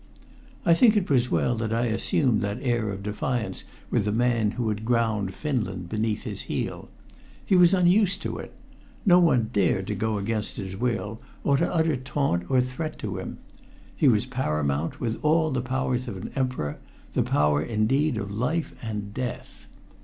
[0.65, 4.49] I think it was well that I assumed that air of defiance with the man
[4.57, 6.89] who had ground Finland beneath his heel.
[7.45, 8.51] He was unused to it.
[9.05, 13.19] No one dared to go against his will, or to utter taunt or threat to
[13.19, 13.37] him.
[13.95, 16.79] He was paramount, with all the powers of an emperor
[17.13, 19.67] the power, indeed, of life and death.